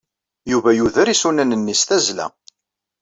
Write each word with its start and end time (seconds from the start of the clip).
Yuba 0.51 0.69
yuder 0.77 1.07
isunan-nni 1.13 1.75
s 1.81 1.83
tazzla. 1.83 2.27